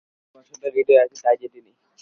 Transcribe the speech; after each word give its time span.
যে 0.25 0.33
ভালবাসাটা 0.35 0.67
হৃদয়ে 0.75 1.01
আছে, 1.03 1.15
তাই 1.23 1.35
যে 1.41 1.47
তিনি। 1.53 1.71